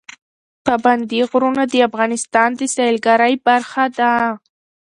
[0.65, 4.13] پابندی غرونه د افغانستان د سیلګرۍ برخه ده.